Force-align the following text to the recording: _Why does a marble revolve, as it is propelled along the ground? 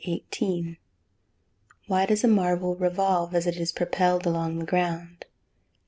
_Why 1.87 2.07
does 2.07 2.23
a 2.23 2.27
marble 2.27 2.73
revolve, 2.75 3.35
as 3.35 3.45
it 3.45 3.57
is 3.57 3.71
propelled 3.71 4.25
along 4.25 4.57
the 4.57 4.65
ground? 4.65 5.25